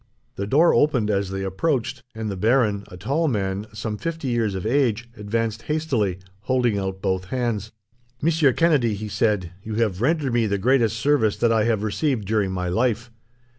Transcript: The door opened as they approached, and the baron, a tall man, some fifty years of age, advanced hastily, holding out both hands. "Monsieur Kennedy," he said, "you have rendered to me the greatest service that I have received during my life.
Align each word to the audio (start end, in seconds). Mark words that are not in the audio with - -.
The 0.35 0.47
door 0.47 0.73
opened 0.73 1.11
as 1.11 1.29
they 1.29 1.43
approached, 1.43 2.01
and 2.15 2.27
the 2.31 2.35
baron, 2.35 2.85
a 2.87 2.97
tall 2.97 3.27
man, 3.27 3.67
some 3.71 3.97
fifty 3.99 4.29
years 4.29 4.55
of 4.55 4.65
age, 4.65 5.07
advanced 5.15 5.61
hastily, 5.69 6.17
holding 6.39 6.79
out 6.79 7.03
both 7.03 7.25
hands. 7.25 7.71
"Monsieur 8.19 8.51
Kennedy," 8.51 8.95
he 8.95 9.07
said, 9.07 9.51
"you 9.61 9.75
have 9.75 10.01
rendered 10.01 10.25
to 10.33 10.33
me 10.33 10.47
the 10.47 10.57
greatest 10.57 10.97
service 10.97 11.37
that 11.37 11.51
I 11.51 11.65
have 11.65 11.83
received 11.83 12.25
during 12.25 12.51
my 12.51 12.67
life. 12.67 13.11